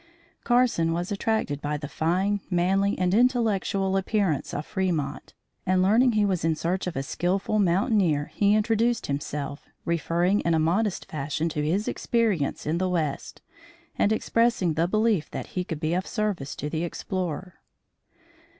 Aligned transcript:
Carson 0.43 0.93
was 0.93 1.11
attracted 1.11 1.61
by 1.61 1.77
the 1.77 1.87
fine, 1.87 2.41
manly 2.49 2.97
and 2.97 3.13
intellectual 3.13 3.95
appearance 3.95 4.51
of 4.51 4.65
Fremont, 4.65 5.35
and, 5.63 5.83
learning 5.83 6.13
he 6.13 6.25
was 6.25 6.43
in 6.43 6.55
search 6.55 6.87
of 6.87 6.95
a 6.95 7.03
skilful 7.03 7.59
mountaineer, 7.59 8.31
he 8.33 8.55
introduced 8.55 9.05
himself, 9.05 9.69
referring 9.85 10.39
in 10.39 10.55
a 10.55 10.59
modest 10.59 11.05
fashion 11.05 11.49
to 11.49 11.63
his 11.63 11.87
experience 11.87 12.65
in 12.65 12.79
the 12.79 12.89
west 12.89 13.43
and 13.95 14.11
expressing 14.11 14.73
the 14.73 14.87
belief 14.87 15.29
that 15.29 15.49
he 15.53 15.63
could 15.63 15.79
be 15.79 15.93
of 15.93 16.07
service 16.07 16.55
to 16.55 16.67
the 16.67 16.83
explorer. 16.83 17.59